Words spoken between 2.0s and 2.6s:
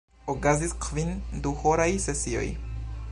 sesioj.